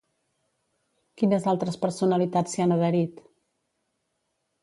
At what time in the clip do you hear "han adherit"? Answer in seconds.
2.65-3.23